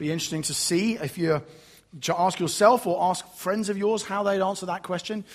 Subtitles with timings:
[0.00, 1.42] Be interesting to see if you
[2.00, 5.26] to ask yourself or ask friends of yours how they'd answer that question.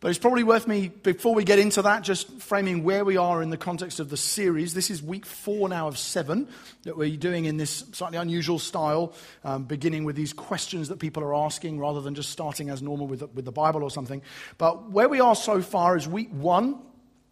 [0.00, 3.40] But it's probably worth me, before we get into that, just framing where we are
[3.40, 4.74] in the context of the series.
[4.74, 6.48] This is week four now of seven
[6.82, 9.12] that we're doing in this slightly unusual style,
[9.44, 13.06] um, beginning with these questions that people are asking rather than just starting as normal
[13.06, 14.22] with the, with the Bible or something.
[14.58, 16.80] But where we are so far is week one.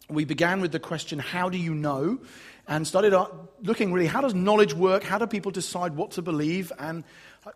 [0.09, 2.19] We began with the question, How do you know?
[2.69, 3.27] And started uh,
[3.63, 5.03] looking really, how does knowledge work?
[5.03, 6.71] How do people decide what to believe?
[6.77, 7.03] And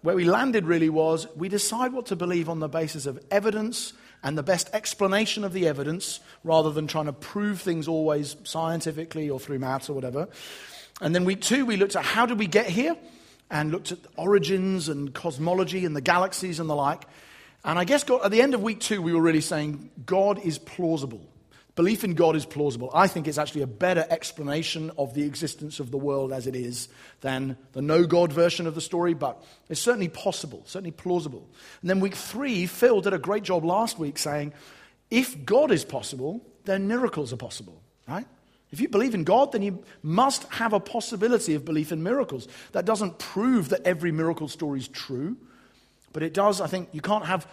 [0.02, 3.94] where we landed really was we decide what to believe on the basis of evidence
[4.24, 9.30] and the best explanation of the evidence rather than trying to prove things always scientifically
[9.30, 10.30] or through maths or whatever.
[11.00, 12.98] And then week two, we looked at how did we get here
[13.52, 17.04] and looked at origins and cosmology and the galaxies and the like.
[17.64, 20.40] And I guess God, at the end of week two, we were really saying God
[20.40, 21.30] is plausible.
[21.76, 22.92] Belief in God is plausible.
[22.94, 26.56] I think it's actually a better explanation of the existence of the world as it
[26.56, 26.88] is
[27.22, 31.50] than the no God version of the story, but it's certainly possible, certainly plausible.
[31.82, 34.54] And then week three, Phil did a great job last week saying,
[35.10, 38.28] if God is possible, then miracles are possible, right?
[38.72, 42.48] If you believe in God, then you must have a possibility of belief in miracles.
[42.72, 45.38] That doesn't prove that every miracle story is true,
[46.12, 47.48] but it does, I think, you can't have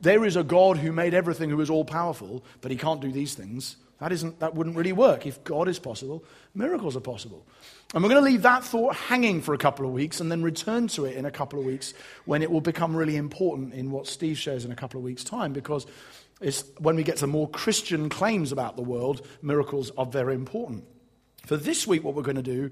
[0.00, 3.10] there is a God who made everything who is all powerful, but he can't do
[3.10, 3.76] these things.
[3.98, 5.26] That, isn't, that wouldn't really work.
[5.26, 6.22] If God is possible,
[6.54, 7.46] miracles are possible.
[7.94, 10.42] And we're going to leave that thought hanging for a couple of weeks and then
[10.42, 13.90] return to it in a couple of weeks when it will become really important in
[13.90, 15.86] what Steve shares in a couple of weeks' time because
[16.40, 20.84] it's, when we get to more Christian claims about the world, miracles are very important.
[21.46, 22.70] For this week, what we're going to do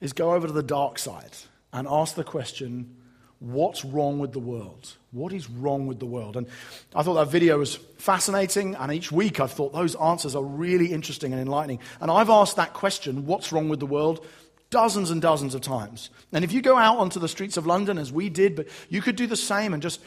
[0.00, 1.36] is go over to the dark side
[1.72, 2.96] and ask the question
[3.40, 4.96] what's wrong with the world?
[5.12, 6.36] What is wrong with the world?
[6.36, 6.46] And
[6.94, 10.92] I thought that video was fascinating, and each week I've thought those answers are really
[10.92, 11.80] interesting and enlightening.
[12.00, 14.26] And I've asked that question, what's wrong with the world?
[14.70, 16.10] Dozens and dozens of times.
[16.30, 19.00] And if you go out onto the streets of London, as we did, but you
[19.00, 20.00] could do the same and just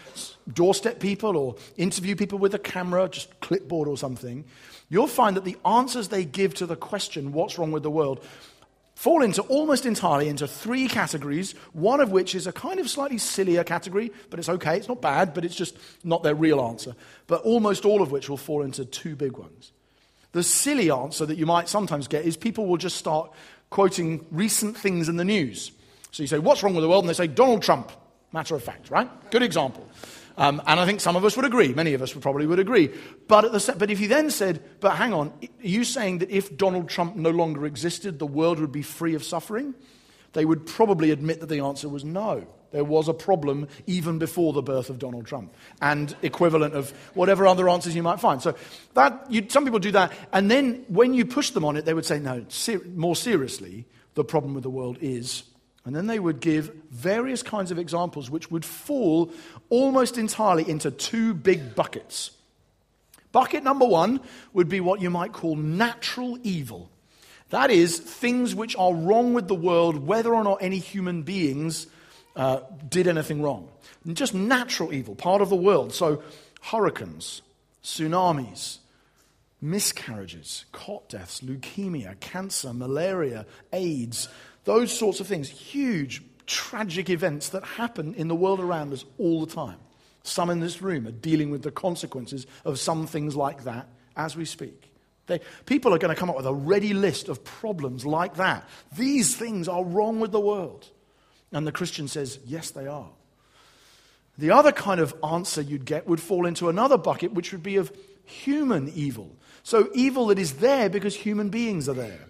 [0.54, 4.46] doorstep people or interview people with a camera, just clipboard or something,
[4.90, 8.24] you'll find that the answers they give to the question, what's wrong with the world,
[9.02, 13.18] fall into almost entirely into three categories, one of which is a kind of slightly
[13.18, 16.96] sillier category, but it's okay, it's not bad, but it's just not their real answer.
[17.26, 19.72] But almost all of which will fall into two big ones.
[20.34, 23.32] The silly answer that you might sometimes get is people will just start
[23.72, 25.72] quoting recent things in the news.
[26.12, 27.04] So you say, What's wrong with the world?
[27.04, 27.92] And they say, Donald Trump.
[28.32, 29.10] Matter of fact, right?
[29.32, 29.90] Good example.
[30.38, 31.74] Um, and I think some of us would agree.
[31.74, 32.92] Many of us would probably would agree.
[33.28, 36.56] But, the, but if you then said, but hang on, are you saying that if
[36.58, 39.76] Donald Trump no longer existed, the world would be free of suffering?
[40.34, 42.48] They would probably admit that the answer was no.
[42.72, 47.46] There was a problem even before the birth of Donald Trump, and equivalent of whatever
[47.46, 48.42] other answers you might find.
[48.42, 48.56] So
[48.94, 51.94] that you, some people do that, and then when you push them on it, they
[51.94, 52.46] would say, no.
[52.48, 55.44] Ser- more seriously, the problem with the world is
[55.86, 59.32] and then they would give various kinds of examples which would fall
[59.70, 62.32] almost entirely into two big buckets.
[63.32, 64.20] Bucket number one
[64.54, 66.90] would be what you might call natural evil.
[67.50, 71.88] That is, things which are wrong with the world, whether or not any human beings
[72.36, 73.70] uh, did anything wrong.
[74.14, 75.94] Just natural evil, part of the world.
[75.94, 76.24] So,
[76.62, 77.42] hurricanes,
[77.84, 78.78] tsunamis,
[79.62, 84.28] miscarriages, cot deaths, leukemia, cancer, malaria, AIDS,
[84.64, 89.46] those sorts of things, huge, tragic events that happen in the world around us all
[89.46, 89.78] the time.
[90.24, 94.36] Some in this room are dealing with the consequences of some things like that as
[94.36, 94.92] we speak.
[95.28, 98.68] They, people are going to come up with a ready list of problems like that.
[98.98, 100.90] These things are wrong with the world.
[101.52, 103.10] And the Christian says, yes, they are.
[104.38, 107.78] The other kind of answer you'd get would fall into another bucket, which would be
[107.78, 107.92] of
[108.26, 109.36] human evil.
[109.64, 112.28] So, evil that is there because human beings are there.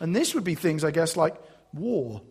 [0.00, 1.36] And this would be things, I guess, like
[1.76, 2.22] war,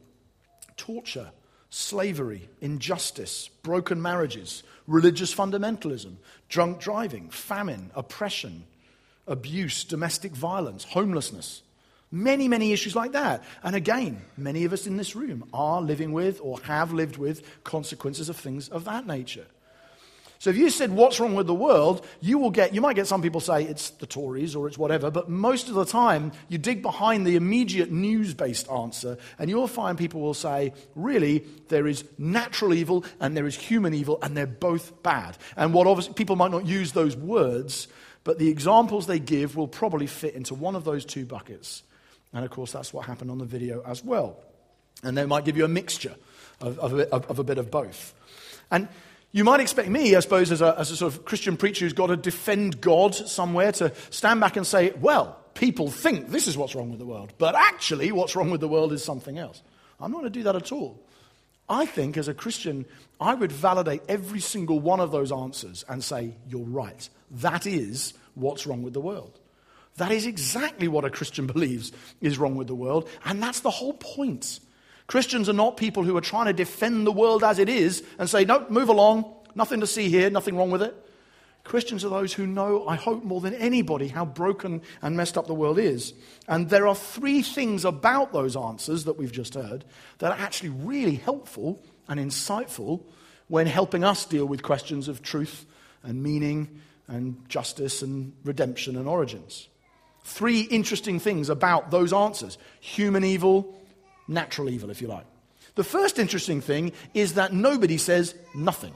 [0.78, 1.32] torture,
[1.70, 6.16] slavery, injustice, broken marriages, religious fundamentalism,
[6.50, 8.66] drunk driving, famine, oppression,
[9.28, 11.62] abuse, domestic violence, homelessness.
[12.12, 13.44] Many, many issues like that.
[13.64, 17.64] And again, many of us in this room are living with or have lived with
[17.64, 19.48] consequences of things of that nature.
[20.40, 22.06] So if you said, What's wrong with the world?
[22.22, 25.10] you will get, you might get some people say it's the Tories or it's whatever,
[25.12, 29.68] but most of the time you dig behind the immediate news based answer and you'll
[29.68, 34.36] find people will say, Really, there is natural evil and there is human evil and
[34.36, 35.38] they're both bad.
[35.56, 37.88] And what obviously, people might not use those words,
[38.24, 41.84] but the examples they give will probably fit into one of those two buckets.
[42.34, 44.38] And of course, that's what happened on the video as well.
[45.04, 46.16] And they might give you a mixture
[46.60, 48.14] of, of, of, of a bit of both.
[48.72, 48.88] And
[49.36, 51.92] you might expect me, I suppose, as a, as a sort of Christian preacher who's
[51.92, 56.58] got to defend God somewhere, to stand back and say, well, people think this is
[56.58, 59.62] what's wrong with the world, but actually, what's wrong with the world is something else.
[60.00, 61.06] I'm not going to do that at all.
[61.68, 62.86] I think as a Christian,
[63.20, 67.10] I would validate every single one of those answers and say, You're right.
[67.30, 69.38] That is what's wrong with the world.
[69.98, 71.92] That is exactly what a Christian believes
[72.22, 74.62] is wrong with the world, and that's the whole point.
[75.08, 78.30] Christians are not people who are trying to defend the world as it is and
[78.30, 80.96] say, No, move along, nothing to see here, nothing wrong with it.
[81.64, 85.48] Christians are those who know, I hope more than anybody, how broken and messed up
[85.48, 86.14] the world is.
[86.48, 89.84] And there are three things about those answers that we've just heard
[90.20, 93.02] that are actually really helpful and insightful
[93.48, 95.66] when helping us deal with questions of truth
[96.04, 99.68] and meaning and justice and redemption and origins.
[100.24, 103.80] Three interesting things about those answers human evil,
[104.28, 105.26] natural evil, if you like.
[105.76, 108.94] The first interesting thing is that nobody says nothing.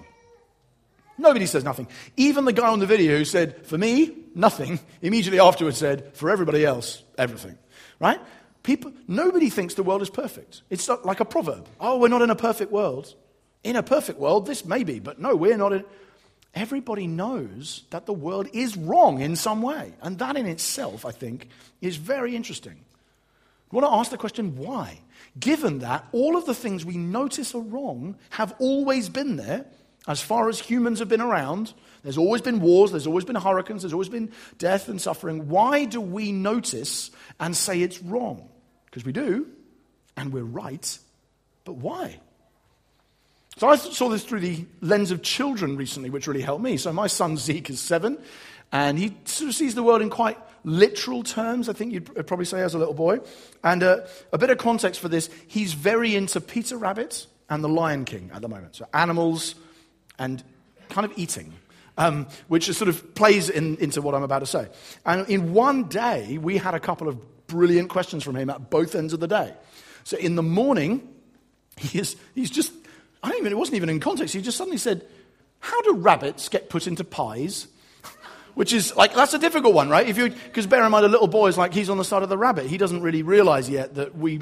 [1.17, 1.87] Nobody says nothing.
[2.15, 6.29] Even the guy on the video who said, for me, nothing, immediately afterwards said, for
[6.29, 7.57] everybody else, everything.
[7.99, 8.21] Right?
[8.63, 10.61] People, nobody thinks the world is perfect.
[10.69, 11.67] It's like a proverb.
[11.79, 13.13] Oh, we're not in a perfect world.
[13.63, 15.83] In a perfect world, this may be, but no, we're not in.
[16.55, 19.93] Everybody knows that the world is wrong in some way.
[20.01, 21.49] And that in itself, I think,
[21.81, 22.79] is very interesting.
[23.71, 24.99] I want to ask the question why?
[25.39, 29.65] Given that all of the things we notice are wrong have always been there,
[30.07, 31.73] as far as humans have been around,
[32.03, 35.49] there's always been wars, there's always been hurricanes, there's always been death and suffering.
[35.49, 38.49] Why do we notice and say it's wrong?
[38.85, 39.47] Because we do,
[40.17, 40.97] and we're right,
[41.63, 42.19] but why?
[43.57, 46.77] So I saw this through the lens of children recently, which really helped me.
[46.77, 48.17] So my son Zeke is seven,
[48.71, 52.45] and he sort of sees the world in quite literal terms, I think you'd probably
[52.45, 53.19] say as a little boy.
[53.63, 54.01] And uh,
[54.31, 58.29] a bit of context for this, he's very into Peter Rabbit and the Lion King
[58.33, 58.75] at the moment.
[58.75, 59.55] So animals,
[60.19, 60.43] and
[60.89, 61.53] kind of eating,
[61.97, 64.67] um, which sort of plays in, into what I'm about to say.
[65.05, 68.93] And in one day, we had a couple of brilliant questions from him at both
[68.93, 69.53] ends of the day.
[70.03, 71.07] So in the morning,
[71.77, 72.73] he is, he's just,
[73.23, 75.05] I don't even, it wasn't even in context, he just suddenly said,
[75.59, 77.67] How do rabbits get put into pies?
[78.55, 80.07] Which is like that's a difficult one, right?
[80.07, 82.23] If you because bear in mind a little boy is like he's on the side
[82.23, 82.67] of the rabbit.
[82.67, 84.39] He doesn't really realize yet that we.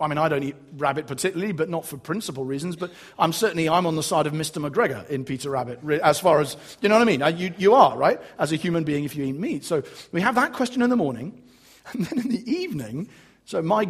[0.00, 2.76] I mean, I don't eat rabbit particularly, but not for principal reasons.
[2.76, 4.66] But I'm certainly I'm on the side of Mr.
[4.66, 7.38] McGregor in Peter Rabbit, as far as you know what I mean.
[7.38, 9.64] You you are right as a human being if you eat meat.
[9.64, 11.42] So we have that question in the morning,
[11.92, 13.08] and then in the evening.
[13.46, 13.88] So my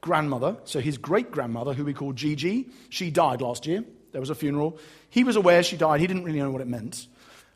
[0.00, 3.84] grandmother, so his great grandmother, who we call Gigi, she died last year.
[4.12, 4.78] There was a funeral.
[5.08, 6.00] He was aware she died.
[6.00, 7.06] He didn't really know what it meant.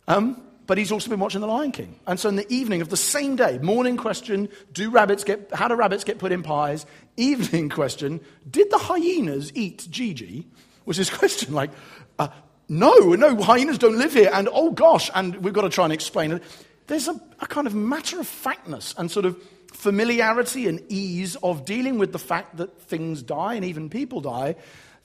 [0.07, 1.99] Um, but he's also been watching The Lion King.
[2.07, 5.69] And so in the evening of the same day, morning question, do rabbits get, how
[5.69, 6.87] do rabbits get put in pies?
[7.17, 8.21] Evening question,
[8.51, 10.47] did the hyenas eat Gigi?
[10.85, 11.71] Was his question like,
[12.19, 12.29] uh,
[12.69, 14.31] no, no, hyenas don't live here.
[14.33, 16.43] And oh gosh, and we've got to try and explain it.
[16.87, 19.41] There's a, a kind of matter of factness and sort of
[19.73, 24.57] familiarity and ease of dealing with the fact that things die and even people die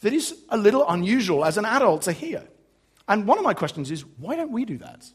[0.02, 2.44] that is a little unusual as an adult to hear.
[3.08, 5.06] And one of my questions is, why don't we do that?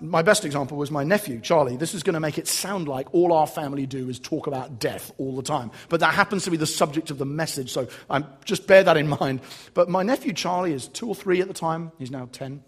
[0.00, 1.76] My best example was my nephew, Charlie.
[1.76, 4.78] This is going to make it sound like all our family do is talk about
[4.78, 5.70] death all the time.
[5.90, 8.96] But that happens to be the subject of the message, so um, just bear that
[8.96, 9.42] in mind.
[9.74, 11.92] But my nephew, Charlie, is two or three at the time.
[11.98, 12.62] He's now 10.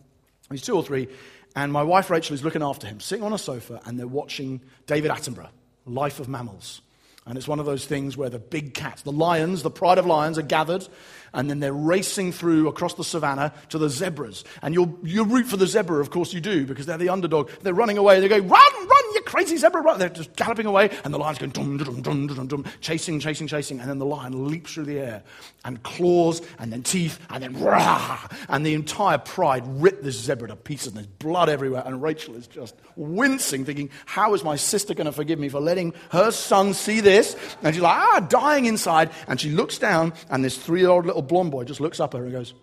[0.50, 1.08] He's two or three.
[1.54, 4.60] And my wife, Rachel, is looking after him, sitting on a sofa, and they're watching
[4.86, 5.48] David Attenborough,
[5.86, 6.82] Life of Mammals.
[7.24, 10.06] And it's one of those things where the big cats, the lions, the pride of
[10.06, 10.86] lions, are gathered,
[11.32, 14.44] and then they're racing through across the savannah to the zebras.
[14.62, 17.50] And you'll, you root for the zebra, of course you do, because they're the underdog.
[17.62, 18.20] They're running away.
[18.20, 19.98] They go, run, run, you crazy zebra, run.
[19.98, 23.46] They're just galloping away, and the lion's going, dum, dum, dum, dum, dum, chasing, chasing,
[23.46, 23.80] chasing.
[23.80, 25.22] And then the lion leaps through the air,
[25.64, 28.26] and claws, and then teeth, and then rah!
[28.48, 31.82] And the entire pride rip this zebra to pieces, and there's blood everywhere.
[31.84, 35.60] And Rachel is just wincing, thinking, how is my sister going to forgive me for
[35.60, 37.36] letting her son see this?
[37.62, 39.10] And she's like, ah, dying inside.
[39.26, 42.14] And she looks down, and this three year old little blonde boy just looks up
[42.14, 42.54] at her and goes,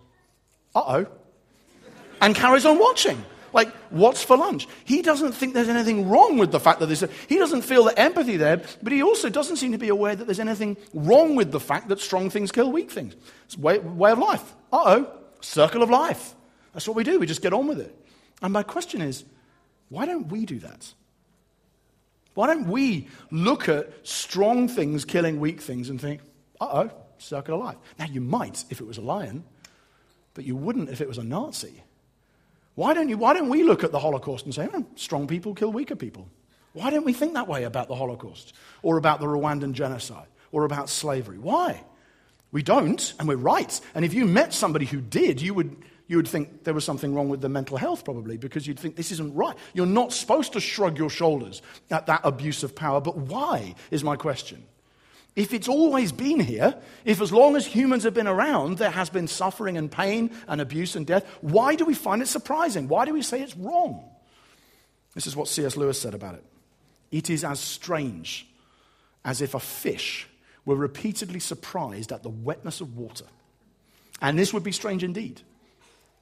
[0.74, 1.06] uh oh,
[2.20, 3.22] and carries on watching.
[3.52, 4.66] Like, what's for lunch?
[4.84, 7.04] He doesn't think there's anything wrong with the fact that this.
[7.28, 10.24] He doesn't feel the empathy there, but he also doesn't seem to be aware that
[10.24, 13.14] there's anything wrong with the fact that strong things kill weak things.
[13.44, 14.54] It's way, way of life.
[14.72, 16.34] Uh oh, circle of life.
[16.72, 17.20] That's what we do.
[17.20, 17.96] We just get on with it.
[18.42, 19.24] And my question is,
[19.88, 20.92] why don't we do that?
[22.34, 26.20] Why don't we look at strong things killing weak things and think,
[26.60, 27.76] uh oh, circle of life?
[27.98, 29.44] Now, you might if it was a lion,
[30.34, 31.82] but you wouldn't if it was a Nazi.
[32.74, 35.54] Why don't, you, why don't we look at the Holocaust and say, oh, strong people
[35.54, 36.28] kill weaker people?
[36.72, 38.52] Why don't we think that way about the Holocaust
[38.82, 41.38] or about the Rwandan genocide or about slavery?
[41.38, 41.84] Why?
[42.50, 43.80] We don't, and we're right.
[43.94, 47.14] And if you met somebody who did, you would you would think there was something
[47.14, 49.56] wrong with their mental health, probably, because you'd think this isn't right.
[49.72, 54.04] You're not supposed to shrug your shoulders at that abuse of power, but why is
[54.04, 54.64] my question?
[55.36, 59.10] If it's always been here, if as long as humans have been around, there has
[59.10, 62.86] been suffering and pain and abuse and death, why do we find it surprising?
[62.86, 64.04] Why do we say it's wrong?
[65.14, 65.76] This is what C.S.
[65.76, 66.44] Lewis said about it.
[67.10, 68.46] It is as strange
[69.24, 70.28] as if a fish
[70.64, 73.26] were repeatedly surprised at the wetness of water.
[74.20, 75.42] And this would be strange indeed,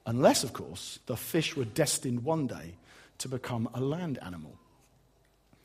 [0.05, 2.75] unless, of course, the fish were destined one day
[3.19, 4.57] to become a land animal.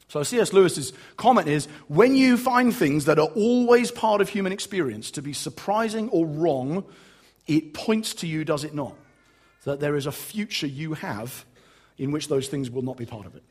[0.09, 0.53] So C.S.
[0.55, 5.23] Lewis's comment is when you find things that are always part of human experience to
[5.23, 6.85] be surprising or wrong,
[7.47, 8.95] it points to you, does it not?
[9.65, 11.45] That there is a future you have
[11.99, 13.43] in which those things will not be part of it.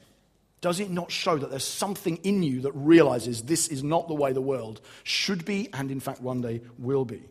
[0.59, 4.15] Does it not show that there's something in you that realizes this is not the
[4.15, 7.21] way the world should be and, in fact, one day will be?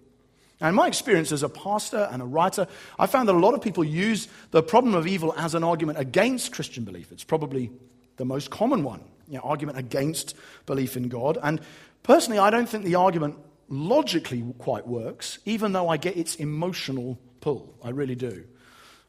[0.60, 2.68] And in my experience as a pastor and a writer,
[2.98, 5.98] I found that a lot of people use the problem of evil as an argument
[5.98, 7.10] against Christian belief.
[7.10, 7.72] It's probably
[8.16, 10.34] the most common one, you know, argument against
[10.66, 11.38] belief in God.
[11.42, 11.60] And
[12.02, 13.36] personally, I don't think the argument
[13.68, 17.74] logically quite works, even though I get its emotional pull.
[17.82, 18.44] I really do.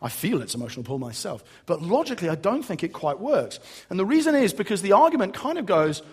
[0.02, 1.44] I feel its emotional pull myself.
[1.66, 3.60] But logically, I don't think it quite works.
[3.90, 6.04] And the reason is because the argument kind of goes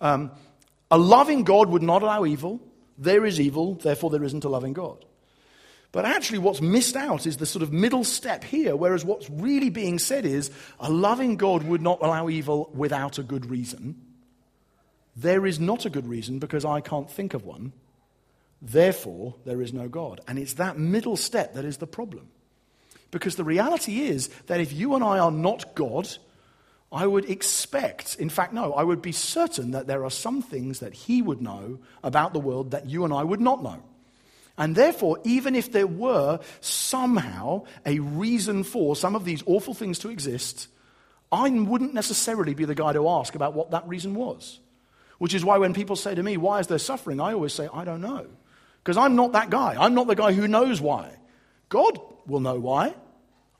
[0.00, 0.32] um,
[0.90, 2.60] a loving God would not allow evil.
[2.96, 5.04] There is evil, therefore, there isn't a loving God.
[5.98, 9.68] But actually, what's missed out is the sort of middle step here, whereas what's really
[9.68, 14.00] being said is a loving God would not allow evil without a good reason.
[15.16, 17.72] There is not a good reason because I can't think of one.
[18.62, 20.20] Therefore, there is no God.
[20.28, 22.28] And it's that middle step that is the problem.
[23.10, 26.08] Because the reality is that if you and I are not God,
[26.92, 30.78] I would expect, in fact, no, I would be certain that there are some things
[30.78, 33.82] that He would know about the world that you and I would not know.
[34.58, 40.00] And therefore, even if there were somehow a reason for some of these awful things
[40.00, 40.66] to exist,
[41.30, 44.58] I wouldn't necessarily be the guy to ask about what that reason was.
[45.18, 47.20] Which is why when people say to me, Why is there suffering?
[47.20, 48.26] I always say, I don't know.
[48.82, 49.76] Because I'm not that guy.
[49.78, 51.12] I'm not the guy who knows why.
[51.68, 52.94] God will know why.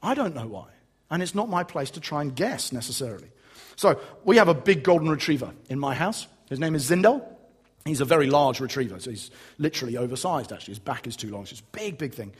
[0.02, 0.66] I don't know why.
[1.10, 3.30] And it's not my place to try and guess necessarily.
[3.76, 6.26] So we have a big golden retriever in my house.
[6.48, 7.24] His name is Zindel.
[7.88, 10.72] He's a very large retriever, so he's literally oversized, actually.
[10.72, 11.42] His back is too long.
[11.42, 12.32] It's a big, big thing.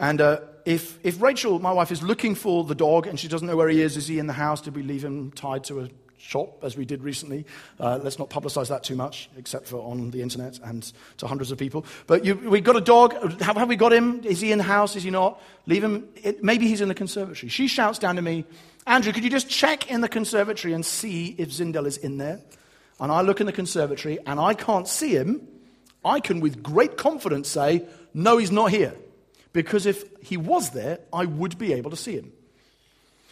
[0.00, 3.46] And uh, if, if Rachel, my wife, is looking for the dog and she doesn't
[3.46, 4.60] know where he is, is he in the house?
[4.60, 5.88] Did we leave him tied to a
[6.24, 7.44] shop, as we did recently.
[7.78, 11.50] Uh, let's not publicize that too much, except for on the internet and to hundreds
[11.52, 11.84] of people.
[12.06, 13.12] But you, we got a dog.
[13.42, 14.22] Have, have, we got him?
[14.24, 14.96] Is he in the house?
[14.96, 15.40] Is he not?
[15.66, 16.08] Leave him.
[16.16, 17.50] It, maybe he's in the conservatory.
[17.50, 18.44] She shouts down to me,
[18.86, 22.40] Andrew, could you just check in the conservatory and see if Zindel is in there?
[23.00, 25.46] And I look in the conservatory and I can't see him.
[26.04, 28.94] I can, with great confidence, say, no, he's not here.
[29.52, 32.32] Because if he was there, I would be able to see him.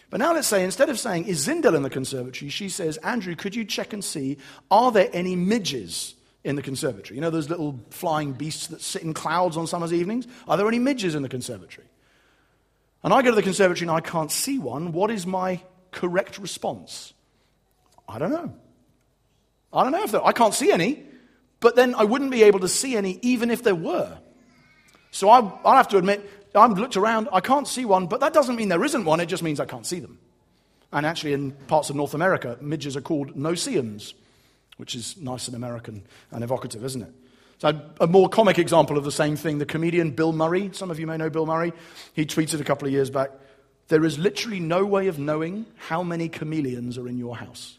[0.09, 3.35] But now let's say, instead of saying, is Zindel in the conservatory, she says, Andrew,
[3.35, 4.37] could you check and see,
[4.69, 7.15] are there any midges in the conservatory?
[7.15, 10.27] You know those little flying beasts that sit in clouds on summer's evenings?
[10.47, 11.87] Are there any midges in the conservatory?
[13.03, 14.91] And I go to the conservatory and I can't see one.
[14.91, 17.13] What is my correct response?
[18.07, 18.53] I don't know.
[19.73, 21.03] I don't know if there, I can't see any,
[21.59, 24.17] but then I wouldn't be able to see any even if there were.
[25.11, 28.33] So I, I have to admit, I've looked around, I can't see one, but that
[28.33, 30.19] doesn't mean there isn't one, it just means I can't see them.
[30.91, 34.13] And actually, in parts of North America, midges are called no-see-ums,
[34.77, 37.13] which is nice and American and evocative, isn't it?
[37.59, 40.99] So, a more comic example of the same thing the comedian Bill Murray, some of
[40.99, 41.73] you may know Bill Murray,
[42.13, 43.31] he tweeted a couple of years back
[43.87, 47.77] there is literally no way of knowing how many chameleons are in your house.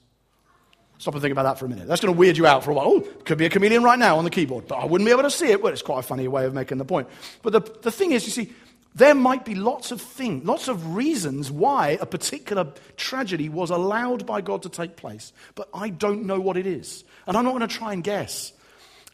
[0.99, 1.89] Stop and think about that for a minute.
[1.89, 2.87] That's going to weird you out for a while.
[2.87, 5.25] Oh, could be a chameleon right now on the keyboard, but I wouldn't be able
[5.25, 5.63] to see it.
[5.63, 7.09] Well, it's quite a funny way of making the point.
[7.43, 8.53] But the, the thing is, you see,
[8.95, 14.25] there might be lots of things, lots of reasons why a particular tragedy was allowed
[14.25, 17.03] by God to take place, but I don't know what it is.
[17.27, 18.53] And I'm not going to try and guess.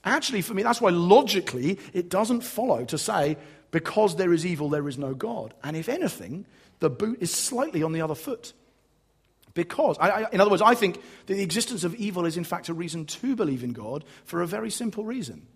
[0.04, 3.38] Actually, for me, that's why logically it doesn't follow to say,
[3.70, 5.54] because there is evil, there is no God.
[5.64, 6.44] And if anything,
[6.80, 8.52] the boot is slightly on the other foot.
[9.54, 12.44] Because, I, I, in other words, I think that the existence of evil is in
[12.44, 15.46] fact a reason to believe in God for a very simple reason.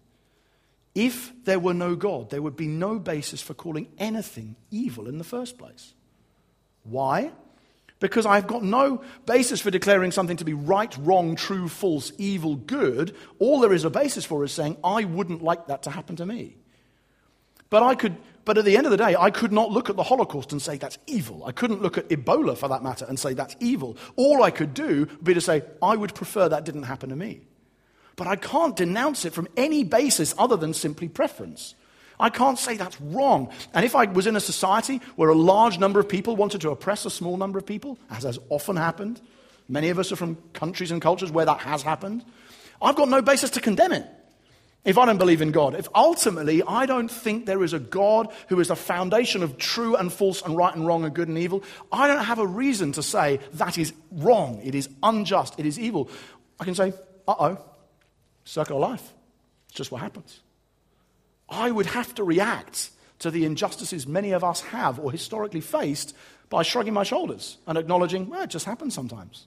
[0.95, 5.19] If there were no God, there would be no basis for calling anything evil in
[5.19, 5.95] the first place.
[6.85, 7.33] Why?
[7.99, 12.57] Because I've got no basis for declaring something to be right, wrong, true, false, evil,
[12.57, 13.17] good.
[13.39, 16.27] All there is a basis for is saying, I wouldn't like that to happen to
[16.27, 16.57] me.
[17.71, 19.97] But I could but at the end of the day, I could not look at
[19.97, 21.45] the Holocaust and say that's evil.
[21.45, 23.97] I couldn't look at Ebola, for that matter, and say that's evil.
[24.17, 27.17] All I could do would be to say, I would prefer that didn't happen to
[27.17, 27.41] me.
[28.17, 31.75] But I can't denounce it from any basis other than simply preference.
[32.21, 33.51] I can't say that's wrong.
[33.73, 36.71] And if I was in a society where a large number of people wanted to
[36.71, 39.21] oppress a small number of people, as has often happened,
[39.69, 42.25] many of us are from countries and cultures where that has happened,
[42.81, 44.07] I've got no basis to condemn it.
[44.85, 48.33] If I don't believe in God, if ultimately I don't think there is a God
[48.49, 51.39] who is the foundation of true and false and right and wrong and good and
[51.39, 55.65] evil, I don't have a reason to say that is wrong, it is unjust, it
[55.65, 56.11] is evil.
[56.61, 56.93] I can say,
[57.27, 57.65] uh oh,
[58.45, 59.13] circle of life.
[59.69, 60.41] It's just what happens.
[61.49, 66.15] I would have to react to the injustices many of us have or historically faced
[66.51, 69.47] by shrugging my shoulders and acknowledging, well, it just happens sometimes.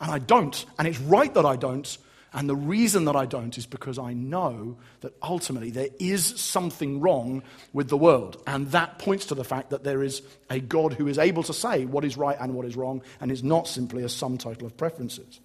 [0.00, 1.98] And I don't, and it's right that I don't,
[2.32, 7.00] and the reason that I don't is because I know that ultimately there is something
[7.00, 8.40] wrong with the world.
[8.46, 11.52] And that points to the fact that there is a God who is able to
[11.52, 14.66] say what is right and what is wrong and is not simply a sum total
[14.66, 15.40] of preferences.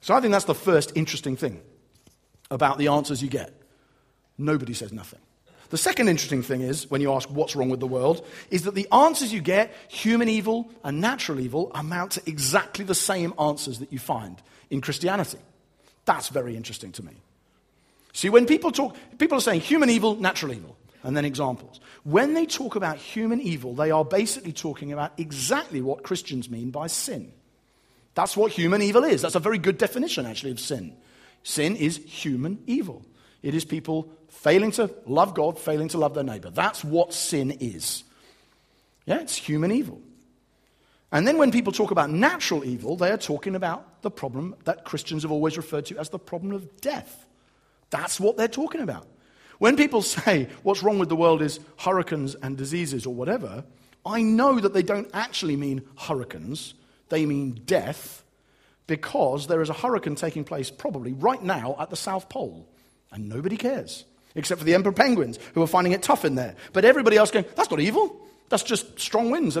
[0.00, 1.60] So I think that's the first interesting thing
[2.50, 3.52] about the answers you get.
[4.36, 5.20] Nobody says nothing.
[5.70, 8.74] The second interesting thing is, when you ask what's wrong with the world, is that
[8.74, 13.78] the answers you get, human evil and natural evil, amount to exactly the same answers
[13.78, 15.38] that you find in Christianity.
[16.04, 17.12] That's very interesting to me.
[18.12, 21.80] See, when people talk, people are saying human evil, natural evil, and then examples.
[22.04, 26.70] When they talk about human evil, they are basically talking about exactly what Christians mean
[26.70, 27.32] by sin.
[28.14, 29.22] That's what human evil is.
[29.22, 30.94] That's a very good definition, actually, of sin.
[31.42, 33.02] Sin is human evil.
[33.42, 36.50] It is people failing to love God, failing to love their neighbor.
[36.50, 38.04] That's what sin is.
[39.06, 40.00] Yeah, it's human evil.
[41.12, 44.84] And then when people talk about natural evil, they are talking about the problem that
[44.84, 47.26] Christians have always referred to as the problem of death.
[47.90, 49.06] That's what they're talking about.
[49.58, 53.64] When people say what's wrong with the world is hurricanes and diseases or whatever,
[54.04, 56.74] I know that they don't actually mean hurricanes,
[57.10, 58.24] they mean death,
[58.86, 62.66] because there is a hurricane taking place probably right now at the South Pole,
[63.12, 64.04] and nobody cares,
[64.34, 66.56] except for the emperor penguins who are finding it tough in there.
[66.72, 69.56] But everybody else going, that's not evil, that's just strong winds.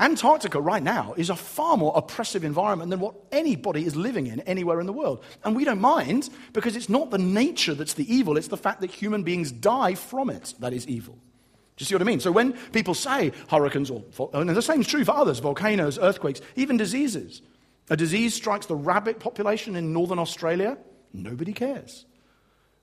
[0.00, 4.40] Antarctica right now is a far more oppressive environment than what anybody is living in
[4.40, 5.22] anywhere in the world.
[5.44, 8.80] And we don't mind because it's not the nature that's the evil, it's the fact
[8.80, 11.14] that human beings die from it that is evil.
[11.76, 12.20] Do you see what I mean?
[12.20, 16.40] So when people say hurricanes, or, and the same is true for others volcanoes, earthquakes,
[16.56, 17.42] even diseases.
[17.90, 20.78] A disease strikes the rabbit population in northern Australia,
[21.12, 22.06] nobody cares.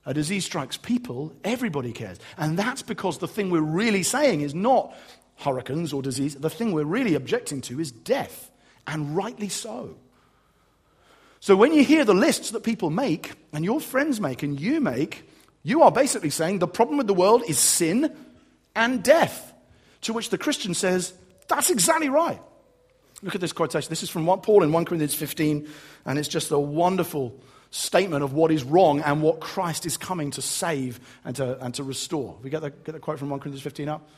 [0.04, 2.18] A disease strikes people, everybody cares.
[2.36, 4.94] And that's because the thing we're really saying is not
[5.36, 6.34] hurricanes or disease.
[6.34, 8.50] The thing we're really objecting to is death,
[8.86, 9.96] and rightly so.
[11.40, 14.80] So when you hear the lists that people make, and your friends make, and you
[14.80, 15.28] make,
[15.64, 18.14] you are basically saying the problem with the world is sin
[18.74, 19.52] and death.
[20.02, 21.12] To which the Christian says,
[21.48, 22.40] that's exactly right.
[23.22, 23.88] Look at this quotation.
[23.88, 25.68] This is from Paul in 1 Corinthians 15,
[26.06, 27.38] and it's just a wonderful
[27.70, 31.74] statement of what is wrong and what Christ is coming to save and to, and
[31.74, 32.36] to restore.
[32.42, 34.08] We get the, get the quote from 1 Corinthians 15 up?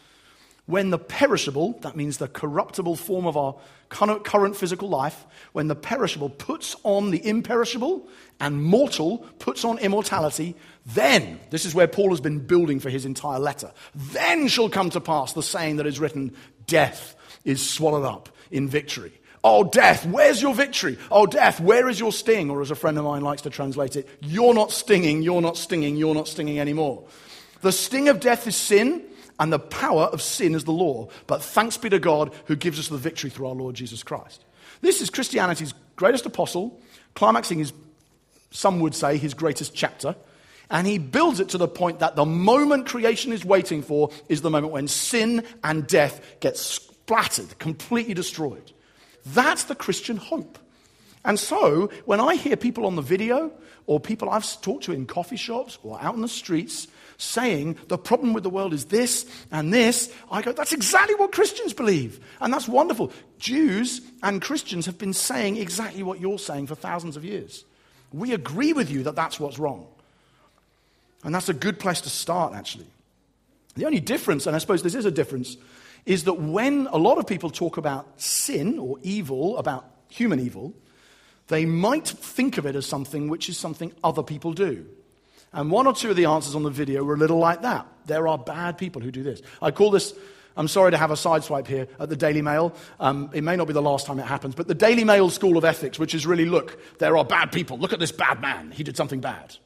[0.66, 3.57] When the perishable, that means the corruptible form of our
[3.90, 8.09] current physical life, when the perishable puts on the imperishable
[8.40, 13.05] and mortal puts on immortality, then, this is where Paul has been building for his
[13.05, 16.35] entire letter, then shall come to pass the saying that is written,
[16.66, 19.12] death is swallowed up in victory.
[19.44, 20.96] Oh, death, where's your victory?
[21.11, 22.48] Oh, death, where is your sting?
[22.48, 25.59] Or as a friend of mine likes to translate it, you're not stinging, you're not
[25.59, 27.05] stinging, you're not stinging anymore.
[27.61, 29.03] The sting of death is sin
[29.38, 31.09] and the power of sin is the law.
[31.27, 34.44] But thanks be to God who gives us the victory through our Lord Jesus Christ.
[34.81, 36.81] This is Christianity's greatest apostle,
[37.14, 37.73] climaxing his,
[38.51, 40.14] some would say, his greatest chapter.
[40.70, 44.40] And he builds it to the point that the moment creation is waiting for is
[44.40, 48.73] the moment when sin and death get splattered, completely destroyed.
[49.27, 50.59] That's the Christian hope.
[51.25, 53.51] And so, when I hear people on the video
[53.87, 57.98] or people I've talked to in coffee shops or out in the streets saying the
[57.98, 62.20] problem with the world is this and this, I go, that's exactly what Christians believe.
[62.40, 63.12] And that's wonderful.
[63.38, 67.64] Jews and Christians have been saying exactly what you're saying for thousands of years.
[68.12, 69.87] We agree with you that that's what's wrong.
[71.24, 72.87] And that's a good place to start, actually.
[73.77, 75.57] The only difference, and I suppose this is a difference,
[76.07, 80.74] is that when a lot of people talk about sin or evil, about human evil,
[81.48, 84.87] they might think of it as something which is something other people do.
[85.55, 87.87] And one or two of the answers on the video were a little like that.
[88.07, 89.40] There are bad people who do this.
[89.62, 90.12] I call this,
[90.57, 92.75] I'm sorry to have a sideswipe here at the Daily Mail.
[92.99, 95.57] Um, it may not be the last time it happens, but the Daily Mail School
[95.57, 97.79] of Ethics, which is really look, there are bad people.
[97.79, 98.73] Look at this bad man.
[98.73, 99.57] He did something bad.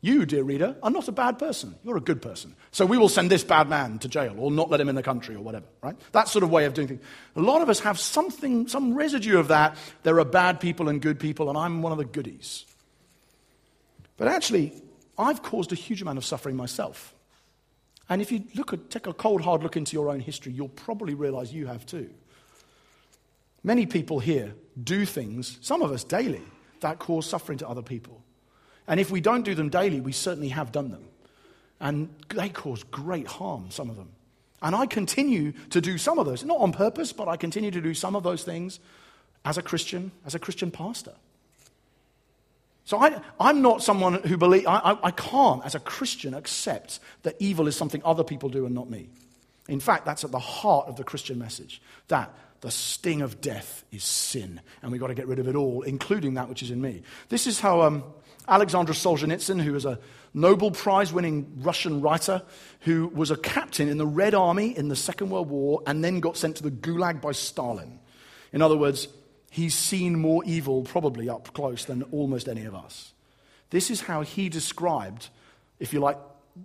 [0.00, 1.74] You, dear reader, are not a bad person.
[1.82, 2.54] You're a good person.
[2.70, 5.02] So we will send this bad man to jail or not let him in the
[5.02, 5.96] country or whatever, right?
[6.12, 7.02] That sort of way of doing things.
[7.34, 9.76] A lot of us have something, some residue of that.
[10.02, 12.66] There are bad people and good people, and I'm one of the goodies.
[14.16, 14.72] But actually,
[15.18, 17.14] I've caused a huge amount of suffering myself.
[18.08, 20.68] And if you look at, take a cold, hard look into your own history, you'll
[20.68, 22.10] probably realize you have too.
[23.64, 26.42] Many people here do things, some of us daily,
[26.80, 28.22] that cause suffering to other people.
[28.86, 31.04] And if we don't do them daily, we certainly have done them.
[31.80, 34.10] And they cause great harm, some of them.
[34.62, 37.80] And I continue to do some of those, not on purpose, but I continue to
[37.80, 38.78] do some of those things
[39.44, 41.12] as a Christian, as a Christian pastor.
[42.86, 47.34] So I, am not someone who believes, I, I can't, as a Christian, accept that
[47.40, 49.08] evil is something other people do and not me.
[49.68, 53.84] In fact, that's at the heart of the Christian message that the sting of death
[53.90, 56.70] is sin, and we've got to get rid of it all, including that which is
[56.70, 57.02] in me.
[57.28, 58.04] This is how um,
[58.46, 59.98] Alexander Solzhenitsyn, who is a
[60.32, 62.40] Nobel Prize winning Russian writer
[62.82, 66.20] who was a captain in the Red Army in the Second World War and then
[66.20, 67.98] got sent to the Gulag by Stalin.
[68.52, 69.08] In other words,
[69.50, 73.12] he's seen more evil probably up close than almost any of us.
[73.70, 75.28] This is how he described,
[75.80, 76.18] if you like,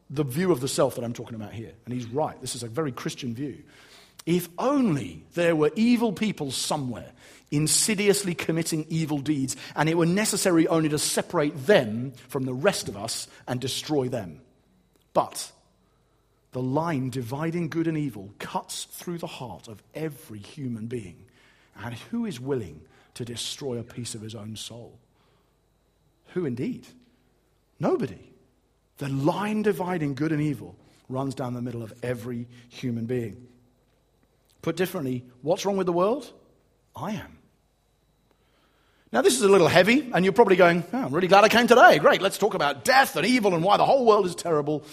[0.09, 1.73] the view of the self that I'm talking about here.
[1.85, 2.39] And he's right.
[2.39, 3.63] This is a very Christian view.
[4.25, 7.11] If only there were evil people somewhere
[7.51, 12.87] insidiously committing evil deeds, and it were necessary only to separate them from the rest
[12.87, 14.41] of us and destroy them.
[15.13, 15.51] But
[16.53, 21.25] the line dividing good and evil cuts through the heart of every human being.
[21.83, 22.81] And who is willing
[23.15, 24.99] to destroy a piece of his own soul?
[26.33, 26.87] Who indeed?
[27.79, 28.31] Nobody.
[28.97, 30.75] The line dividing good and evil
[31.09, 33.47] runs down the middle of every human being.
[34.61, 36.31] Put differently, what's wrong with the world?
[36.95, 37.37] I am.
[39.11, 41.49] Now, this is a little heavy, and you're probably going, oh, I'm really glad I
[41.49, 41.99] came today.
[41.99, 44.85] Great, let's talk about death and evil and why the whole world is terrible.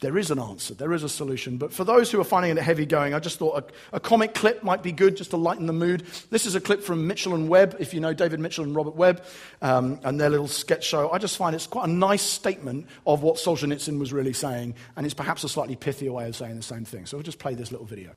[0.00, 1.56] There is an answer, there is a solution.
[1.56, 4.32] But for those who are finding it heavy going, I just thought a, a, comic
[4.32, 6.04] clip might be good just to lighten the mood.
[6.30, 8.94] This is a clip from Mitchell and Webb, if you know David Mitchell and Robert
[8.94, 9.24] Webb,
[9.60, 11.10] um, and their little sketch show.
[11.10, 15.04] I just find it's quite a nice statement of what Solzhenitsyn was really saying, and
[15.04, 17.06] it's perhaps a slightly pithier way of saying the same thing.
[17.06, 18.12] So we'll just play this little video.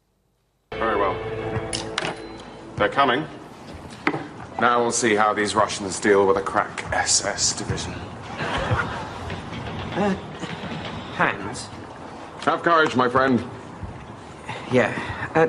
[0.74, 1.16] Very well.
[2.76, 3.26] They're coming.
[4.60, 7.96] Now we'll see how these Russians deal with a crack SS division.
[9.94, 10.16] Uh,
[11.22, 11.68] Hans?
[12.46, 13.44] Have courage, my friend.
[14.72, 14.92] Yeah.
[15.36, 15.48] Uh,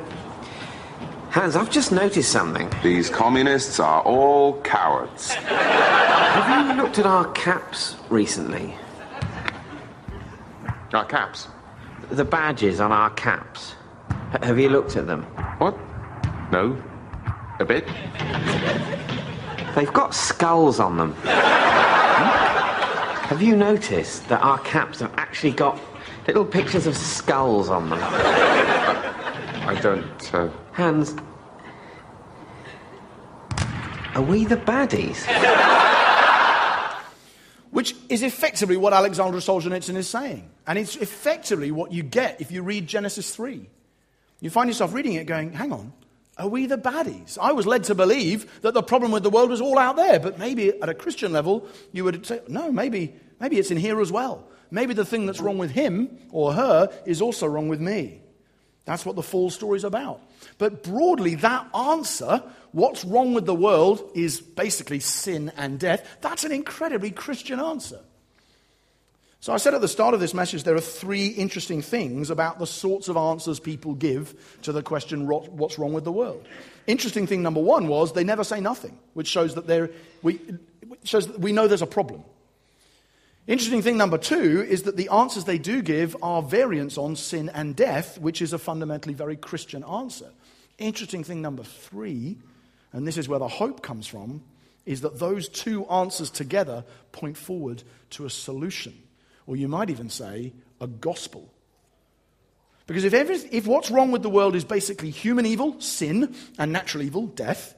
[1.30, 2.70] Hans, I've just noticed something.
[2.82, 5.30] These communists are all cowards.
[5.32, 8.74] Have you looked at our caps recently?
[10.92, 11.48] Our caps?
[12.10, 13.74] The badges on our caps.
[14.34, 15.22] H- have you looked at them?
[15.56, 15.74] What?
[16.50, 16.76] No.
[17.60, 17.86] A bit?
[19.74, 21.16] They've got skulls on them.
[23.28, 25.80] Have you noticed that our caps have actually got
[26.26, 27.98] little pictures of skulls on them?
[28.02, 30.34] I don't.
[30.34, 30.50] Uh...
[30.72, 31.14] Hans,
[34.14, 35.24] are we the baddies?
[37.70, 40.50] Which is effectively what Alexander Solzhenitsyn is saying.
[40.66, 43.66] And it's effectively what you get if you read Genesis 3.
[44.40, 45.92] You find yourself reading it going, hang on,
[46.42, 47.38] are we the baddies?
[47.40, 50.18] I was led to believe that the problem with the world was all out there,
[50.18, 54.00] but maybe at a Christian level, you would say, no, maybe, maybe it's in here
[54.00, 54.48] as well.
[54.70, 58.20] Maybe the thing that's wrong with him or her is also wrong with me.
[58.84, 60.20] That's what the fall story is about.
[60.58, 66.04] But broadly, that answer, what's wrong with the world, is basically sin and death.
[66.20, 68.00] That's an incredibly Christian answer.
[69.42, 72.60] So I said at the start of this message there are three interesting things about
[72.60, 76.46] the sorts of answers people give to the question, what's wrong with the world?
[76.86, 80.38] Interesting thing number one was they never say nothing, which shows that, we,
[81.02, 82.22] shows that we know there's a problem.
[83.48, 87.48] Interesting thing number two is that the answers they do give are variants on sin
[87.48, 90.30] and death, which is a fundamentally very Christian answer.
[90.78, 92.38] Interesting thing number three,
[92.92, 94.44] and this is where the hope comes from,
[94.86, 99.01] is that those two answers together point forward to a solution
[99.46, 101.52] or you might even say a gospel.
[102.86, 106.72] Because if, every, if what's wrong with the world is basically human evil, sin, and
[106.72, 107.74] natural evil, death,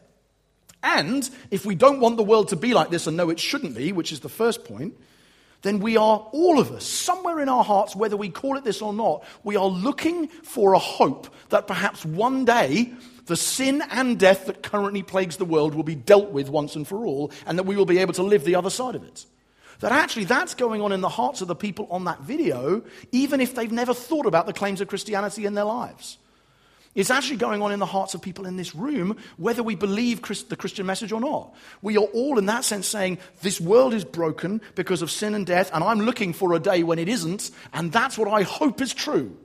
[0.83, 3.75] and if we don't want the world to be like this and know it shouldn't
[3.75, 4.95] be, which is the first point,
[5.63, 8.83] then we are, all of us, somewhere in our hearts, whether we call it this
[8.83, 12.93] or not, we are looking for a hope that perhaps one day
[13.25, 16.87] the sin and death that currently plagues the world will be dealt with once and
[16.87, 19.25] for all, and that we will be able to live the other side of it.
[19.81, 22.83] That actually that's going on in the hearts of the people on that video,
[23.13, 26.19] even if they've never thought about the claims of Christianity in their lives.
[26.95, 30.23] It's actually going on in the hearts of people in this room, whether we believe
[30.23, 31.53] Christ, the Christian message or not.
[31.83, 35.45] We are all, in that sense, saying, This world is broken because of sin and
[35.45, 38.81] death, and I'm looking for a day when it isn't, and that's what I hope
[38.81, 39.37] is true.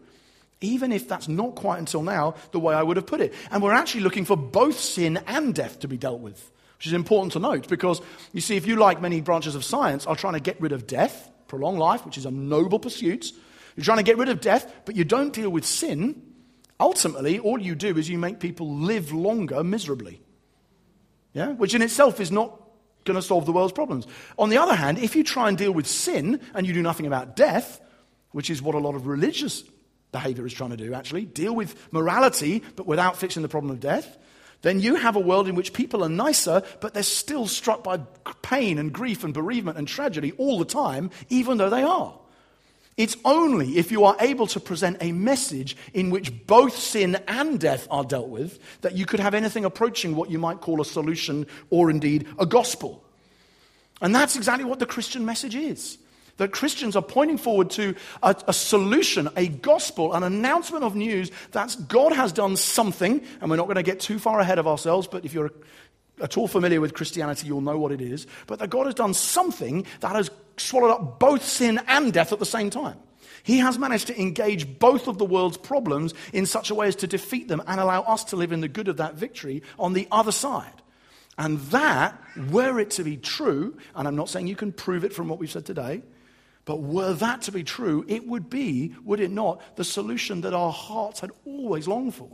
[0.61, 3.33] Even if that's not quite until now the way I would have put it.
[3.49, 6.93] And we're actually looking for both sin and death to be dealt with which is
[6.93, 10.35] important to note because you see, if you like many branches of science, are trying
[10.35, 13.33] to get rid of death, prolong life, which is a noble pursuit.
[13.75, 16.21] You're trying to get rid of death, but you don't deal with sin.
[16.79, 20.21] Ultimately, all you do is you make people live longer miserably.
[21.33, 21.49] Yeah?
[21.49, 22.57] Which in itself is not
[23.03, 24.07] going to solve the world's problems.
[24.37, 27.07] On the other hand, if you try and deal with sin and you do nothing
[27.07, 27.81] about death,
[28.31, 29.65] which is what a lot of religious
[30.13, 33.81] behavior is trying to do, actually, deal with morality but without fixing the problem of
[33.81, 34.17] death,
[34.61, 37.99] then you have a world in which people are nicer, but they're still struck by
[38.41, 42.13] pain and grief and bereavement and tragedy all the time, even though they are.
[42.97, 47.57] It's only if you are able to present a message in which both sin and
[47.57, 50.85] death are dealt with that you could have anything approaching what you might call a
[50.85, 53.01] solution or indeed a gospel.
[54.01, 55.97] And that's exactly what the Christian message is.
[56.39, 61.31] That Christians are pointing forward to a, a, solution, a gospel, an announcement of news
[61.51, 64.65] that God has done something, and we're not going to get too far ahead of
[64.65, 65.51] ourselves, but if you're
[66.21, 68.25] at all familiar with Christianity, you'll know what it is.
[68.47, 72.39] But that God has done something that has swallowed up both sin and death at
[72.39, 72.97] the same time.
[73.43, 76.95] He has managed to engage both of the world's problems in such a way as
[76.97, 79.93] to defeat them and allow us to live in the good of that victory on
[79.93, 80.81] the other side.
[81.37, 85.13] And that, were it to be true, and I'm not saying you can prove it
[85.13, 86.01] from what we've said today,
[86.69, 90.53] but were that to be true, it would be, would it not, the solution that
[90.53, 92.29] our hearts had always longed for.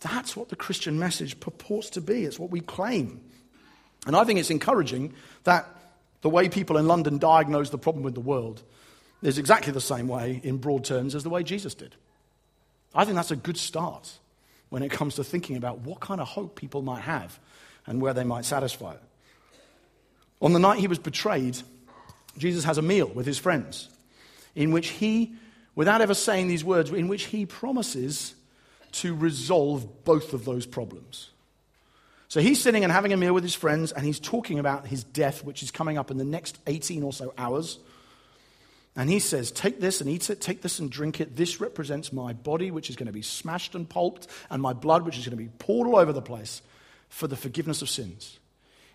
[0.00, 2.24] That's what the Christian message purports to be.
[2.24, 3.20] It's what we claim.
[4.06, 5.12] And I think it's encouraging
[5.44, 5.66] that
[6.22, 8.62] the way people in London diagnose the problem with the world
[9.20, 11.94] is exactly the same way, in broad terms, as the way Jesus did.
[12.94, 14.10] I think that's a good start
[14.70, 17.38] when it comes to thinking about what kind of hope people might have
[17.86, 19.02] and where they might satisfy it.
[20.40, 21.58] On the night he was betrayed,
[22.38, 23.88] Jesus has a meal with his friends
[24.56, 25.34] in which he,
[25.74, 28.34] without ever saying these words, in which he promises
[28.92, 31.30] to resolve both of those problems.
[32.28, 35.04] So he's sitting and having a meal with his friends, and he's talking about his
[35.04, 37.78] death, which is coming up in the next 18 or so hours.
[38.96, 41.36] And he says, Take this and eat it, take this and drink it.
[41.36, 45.04] This represents my body, which is going to be smashed and pulped, and my blood,
[45.04, 46.62] which is going to be poured all over the place
[47.10, 48.38] for the forgiveness of sins.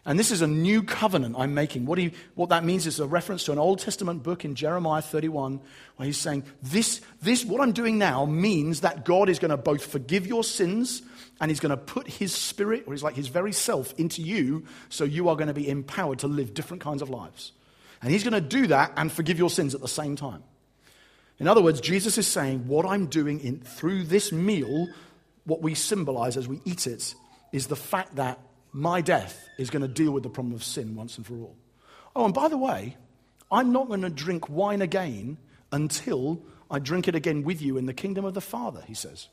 [0.04, 1.86] And this is a new covenant I'm making.
[1.86, 5.02] What, he, what, that means is a reference to an Old Testament book in Jeremiah
[5.02, 5.62] 31,
[5.96, 9.58] where he's saying, this, this, what I'm doing now means that God is going to
[9.58, 11.04] both forgive your sins
[11.40, 14.66] and he's going to put his spirit, or he's like his very self, into you,
[14.90, 17.52] so you are going to be empowered to live different kinds of lives.
[18.02, 20.44] And he's going to do that and forgive your sins at the same time.
[21.40, 24.88] In other words, Jesus is saying, What I'm doing in, through this meal,
[25.46, 27.16] what we symbolize as we eat it,
[27.52, 28.40] is the fact that
[28.72, 31.56] my death is going to deal with the problem of sin once and for all.
[32.16, 32.98] Oh, and by the way,
[33.52, 35.38] I'm not going to drink wine again
[35.72, 39.28] until I drink it again with you in the kingdom of the Father, he says.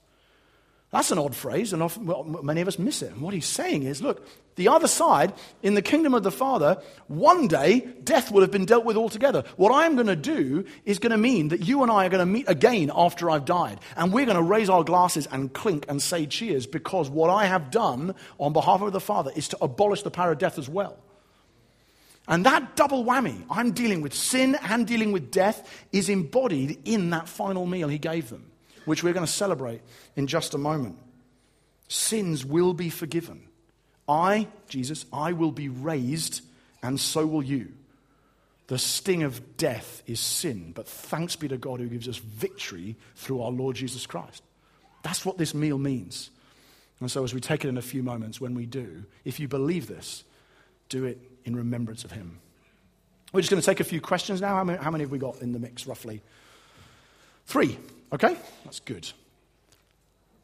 [0.90, 3.12] That's an odd phrase, and often, many of us miss it.
[3.12, 6.81] And what he's saying is look, the other side, in the kingdom of the Father,
[7.09, 9.44] one day death will have been dealt with altogether.
[9.57, 12.27] What I'm going to do is going to mean that you and I are going
[12.27, 13.81] to meet again after I've died.
[13.96, 17.44] And we're going to raise our glasses and clink and say cheers because what I
[17.44, 20.70] have done on behalf of the Father is to abolish the power of death as
[20.70, 20.98] well.
[22.27, 27.11] And that double whammy, I'm dealing with sin and dealing with death, is embodied in
[27.11, 28.51] that final meal he gave them
[28.88, 29.83] which we're going to celebrate
[30.16, 30.98] in just a moment.
[31.88, 33.42] Sins will be forgiven.
[34.09, 36.42] I, Jesus, I will be raised,
[36.83, 37.72] and so will you.
[38.68, 42.96] The sting of death is sin, but thanks be to God who gives us victory
[43.16, 44.42] through our Lord Jesus Christ.
[45.03, 46.31] That's what this meal means.
[47.01, 49.48] And so, as we take it in a few moments, when we do, if you
[49.48, 50.24] believe this,
[50.88, 52.40] do it in remembrance of Him.
[53.33, 54.57] We're just going to take a few questions now.
[54.57, 56.22] How many, how many have we got in the mix, roughly?
[57.46, 57.79] Three.
[58.12, 58.36] Okay?
[58.64, 59.10] That's good.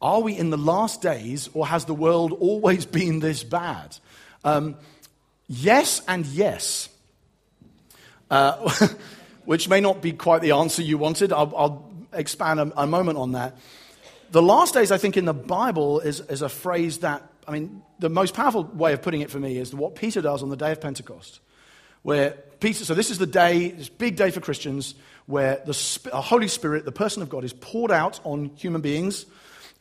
[0.01, 3.97] Are we in the last days, or has the world always been this bad?
[4.43, 4.75] Um,
[5.47, 6.89] yes, and yes.
[8.29, 8.69] Uh,
[9.45, 11.31] which may not be quite the answer you wanted.
[11.31, 13.57] I'll, I'll expand a, a, moment on that.
[14.31, 17.83] The last days, I think, in the Bible is, is a phrase that, I mean,
[17.99, 20.57] the most powerful way of putting it for me is what Peter does on the
[20.57, 21.39] day of Pentecost.
[22.01, 26.21] Where Peter, so this is the day, this big day for Christians where the uh,
[26.21, 29.25] Holy Spirit, the person of God, is poured out on human beings,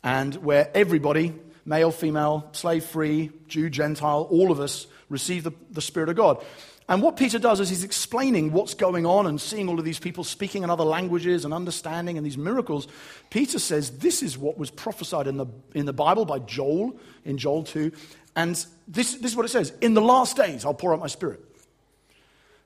[0.02, 1.34] and where everybody,
[1.64, 6.44] male, female, slave free, Jew, Gentile, all of us receive the, the Spirit of God.
[6.86, 9.98] And what Peter does is he's explaining what's going on and seeing all of these
[9.98, 12.88] people speaking in other languages and understanding and these miracles.
[13.30, 17.38] Peter says this is what was prophesied in the, in the Bible by Joel, in
[17.38, 17.90] Joel 2.
[18.36, 18.54] And
[18.86, 21.40] this, this is what it says In the last days, I'll pour out my spirit.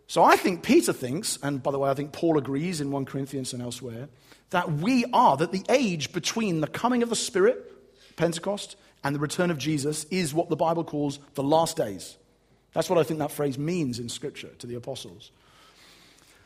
[0.09, 3.05] So I think Peter thinks, and by the way, I think Paul agrees in 1
[3.05, 4.09] Corinthians and elsewhere,
[4.51, 7.63] that we are, that the age between the coming of the Spirit,
[8.17, 12.17] Pentecost, and the return of Jesus is what the Bible calls the last days.
[12.73, 15.31] That's what I think that phrase means in Scripture to the apostles.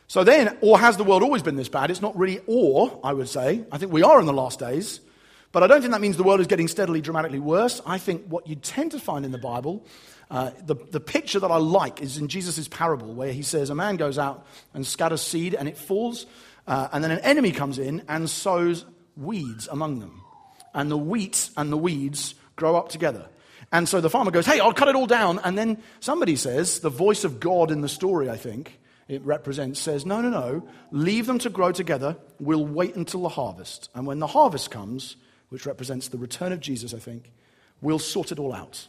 [0.07, 1.89] So then, or has the world always been this bad?
[1.89, 3.63] It's not really or, I would say.
[3.71, 4.99] I think we are in the last days.
[5.53, 7.79] But I don't think that means the world is getting steadily, dramatically worse.
[7.85, 9.85] I think what you tend to find in the Bible,
[10.31, 13.75] uh, the, the picture that I like is in Jesus' parable, where he says a
[13.75, 16.25] man goes out and scatters seed and it falls,
[16.67, 18.83] uh, and then an enemy comes in and sows
[19.15, 20.23] weeds among them.
[20.73, 23.29] And the wheat and the weeds grow up together.
[23.71, 25.39] And so the farmer goes, Hey, I'll cut it all down.
[25.43, 29.79] And then somebody says, the voice of God in the story, I think, it represents,
[29.79, 32.17] says, No, no, no, leave them to grow together.
[32.39, 33.91] We'll wait until the harvest.
[33.93, 35.15] And when the harvest comes,
[35.53, 37.31] which represents the return of Jesus, I think,
[37.79, 38.87] we'll sort it all out.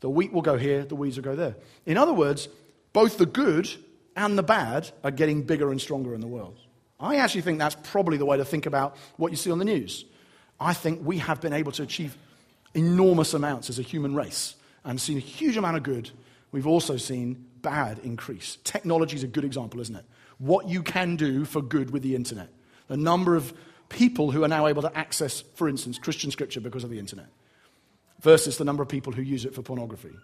[0.00, 1.54] The wheat will go here, the weeds will go there.
[1.84, 2.48] In other words,
[2.94, 3.68] both the good
[4.16, 6.56] and the bad are getting bigger and stronger in the world.
[6.98, 9.66] I actually think that's probably the way to think about what you see on the
[9.66, 10.06] news.
[10.58, 12.16] I think we have been able to achieve
[12.72, 16.10] enormous amounts as a human race and seen a huge amount of good.
[16.52, 18.56] We've also seen bad increase.
[18.64, 20.06] Technology is a good example, isn't it?
[20.38, 22.48] What you can do for good with the internet.
[22.86, 23.52] The number of
[23.88, 27.28] people who are now able to access, for instance, Christian scripture because of the internet,
[28.20, 30.14] versus the number of people who use it for pornography.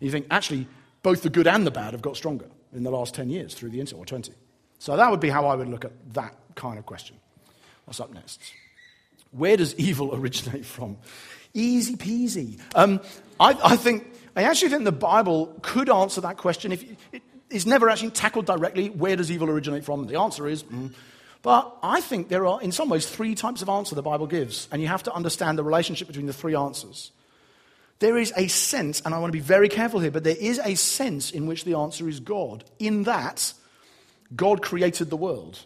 [0.00, 0.66] you think, actually,
[1.02, 3.70] both the good and the bad have got stronger in the last 10 years through
[3.70, 4.32] the internet, or 20.
[4.78, 7.16] So that would be how I would look at that kind of question.
[7.84, 8.40] What's up next?
[9.30, 10.98] Where does evil originate from?
[11.54, 12.60] Easy peasy.
[12.74, 13.00] Um,
[13.38, 16.72] I, I, think, I actually think the Bible could answer that question.
[16.72, 20.06] If it, it's never actually tackled directly, where does evil originate from?
[20.06, 20.92] The answer is mm,
[21.42, 24.68] but I think there are, in some ways, three types of answer the Bible gives,
[24.70, 27.10] and you have to understand the relationship between the three answers.
[27.98, 30.60] There is a sense, and I want to be very careful here, but there is
[30.64, 33.52] a sense in which the answer is God, in that
[34.34, 35.64] God created the world.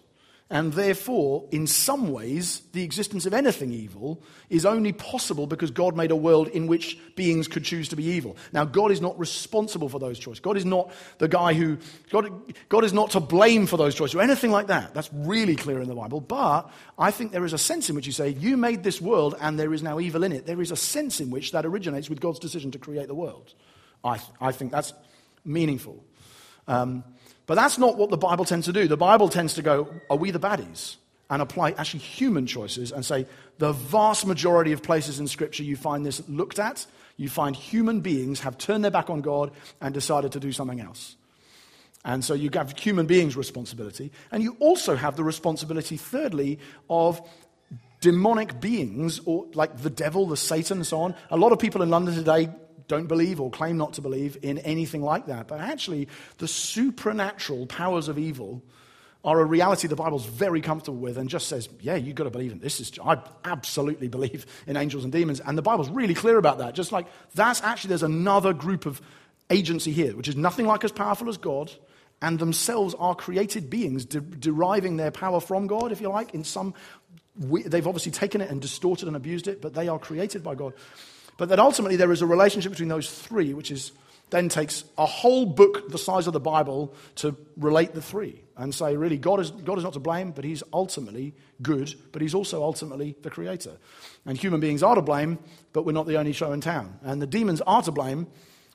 [0.49, 5.97] And therefore, in some ways, the existence of anything evil is only possible because God
[5.97, 8.37] made a world in which beings could choose to be evil.
[8.53, 10.39] Now, God is not responsible for those choices.
[10.39, 11.79] God is not the guy who,
[12.11, 12.31] God,
[12.69, 14.95] God is not to blame for those choices or anything like that.
[14.95, 16.21] That's really clear in the Bible.
[16.21, 19.35] But I think there is a sense in which you say, You made this world
[19.41, 20.47] and there is now evil in it.
[20.47, 23.53] There is a sense in which that originates with God's decision to create the world.
[24.05, 24.93] I, I think that's
[25.45, 26.05] meaningful.
[26.69, 27.03] Um,
[27.47, 28.89] but that's not what the Bible tends to do.
[28.89, 30.97] The Bible tends to go, are we the baddies?
[31.29, 33.27] And apply actually human choices and say,
[33.59, 38.01] the vast majority of places in Scripture you find this looked at, you find human
[38.01, 41.17] beings have turned their back on God and decided to do something else.
[42.05, 44.13] And so you have human beings' responsibility.
[44.31, 47.21] And you also have the responsibility, thirdly, of
[48.01, 51.15] demonic beings, or like the devil, the Satan, and so on.
[51.31, 52.51] A lot of people in London today
[52.89, 55.49] don't believe or claim not to believe in anything like that.
[55.49, 58.63] But actually, the supernatural powers of evil
[59.25, 62.31] are a reality the Bible's very comfortable with and just says, yeah, you've got to
[62.31, 62.79] believe in this.
[62.81, 65.41] Is, I absolutely believe in angels and demons.
[65.41, 66.75] And the Bible's really clear about that.
[66.75, 69.01] Just like that's actually, there's another group of
[69.51, 71.73] agency here, which is nothing like as powerful as God,
[72.23, 76.45] and themselves are created beings de- deriving their power from God, if you like, in
[76.45, 76.75] some
[77.39, 80.73] they've obviously taken it and distorted and abused it, but they are created by God.
[81.37, 83.93] But then ultimately there is a relationship between those three, which is
[84.31, 88.75] then takes a whole book the size of the Bible to relate the three and
[88.75, 92.35] say, really, God is, God is not to blame, but He's ultimately good, but He's
[92.35, 93.73] also ultimately the Creator.
[94.25, 95.39] And human beings are to blame,
[95.73, 96.99] but we're not the only show in town.
[97.03, 98.27] And the demons are to blame,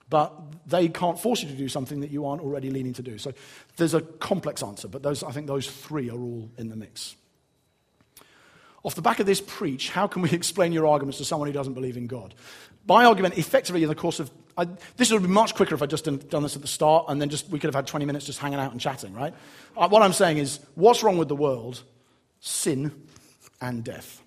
[0.09, 0.33] but
[0.67, 3.17] they can't force you to do something that you aren't already leaning to do.
[3.17, 3.33] So
[3.75, 7.15] there's a complex answer, but those, I think those three are all in the mix.
[8.83, 11.53] Off the back of this preach, how can we explain your arguments to someone who
[11.53, 12.33] doesn't believe in God?
[12.87, 14.67] My argument, effectively, in the course of I,
[14.97, 17.21] this would be much quicker if I'd just done, done, this at the start, and
[17.21, 19.33] then just we could have had 20 minutes just hanging out and chatting, right?
[19.77, 21.83] Uh, what I'm saying is, what's wrong with the world?
[22.41, 22.91] Sin
[23.61, 24.21] and death,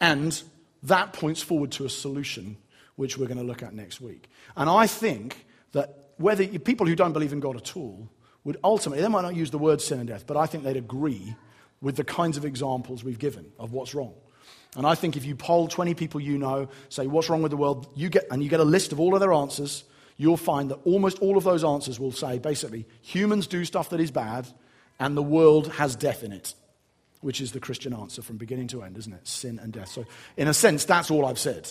[0.00, 0.40] and
[0.82, 2.56] that points forward to a solution,
[2.96, 4.28] which we're going to look at next week.
[4.56, 8.08] And I think that whether people who don't believe in God at all
[8.44, 10.76] would ultimately, they might not use the word sin and death, but I think they'd
[10.76, 11.34] agree
[11.82, 14.14] with the kinds of examples we've given of what's wrong.
[14.76, 17.58] And I think if you poll 20 people you know, say, what's wrong with the
[17.58, 19.84] world, you get, and you get a list of all of their answers,
[20.16, 24.00] you'll find that almost all of those answers will say, basically, humans do stuff that
[24.00, 24.46] is bad,
[24.98, 26.54] and the world has death in it,
[27.20, 29.28] which is the Christian answer from beginning to end, isn't it?
[29.28, 29.88] Sin and death.
[29.88, 30.06] So,
[30.38, 31.68] in a sense, that's all I've said.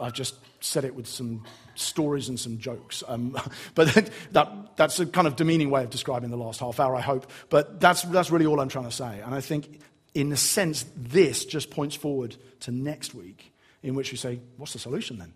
[0.00, 3.02] I've just said it with some stories and some jokes.
[3.06, 3.36] Um,
[3.74, 7.00] but that, that's a kind of demeaning way of describing the last half hour, I
[7.00, 7.30] hope.
[7.48, 9.20] But that's, that's really all I'm trying to say.
[9.20, 9.80] And I think,
[10.14, 14.72] in a sense, this just points forward to next week, in which we say, what's
[14.72, 15.32] the solution then?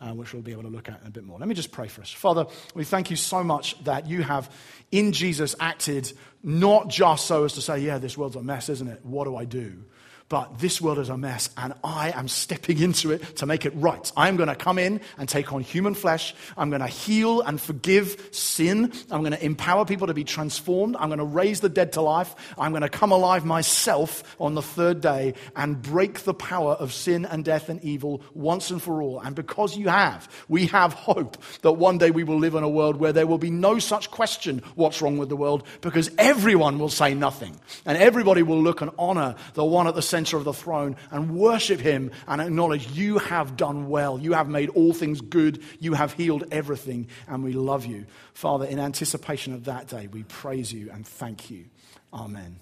[0.00, 1.38] Uh, which we'll be able to look at in a bit more.
[1.38, 2.10] Let me just pray for us.
[2.10, 4.50] Father, we thank you so much that you have,
[4.90, 6.10] in Jesus, acted
[6.42, 9.04] not just so as to say, yeah, this world's a mess, isn't it?
[9.04, 9.84] What do I do?
[10.30, 13.72] But this world is a mess, and I am stepping into it to make it
[13.74, 14.12] right.
[14.16, 16.36] I'm going to come in and take on human flesh.
[16.56, 18.92] I'm going to heal and forgive sin.
[19.10, 20.94] I'm going to empower people to be transformed.
[21.00, 22.32] I'm going to raise the dead to life.
[22.56, 26.92] I'm going to come alive myself on the third day and break the power of
[26.92, 29.18] sin and death and evil once and for all.
[29.18, 32.68] And because you have, we have hope that one day we will live in a
[32.68, 36.78] world where there will be no such question what's wrong with the world because everyone
[36.78, 40.36] will say nothing and everybody will look and honor the one at the center center
[40.36, 44.18] of the throne and worship him and acknowledge you have done well.
[44.18, 45.62] You have made all things good.
[45.78, 48.04] You have healed everything, and we love you.
[48.34, 51.64] Father, in anticipation of that day, we praise you and thank you.
[52.12, 52.60] Amen.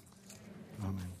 [0.81, 1.18] Amen.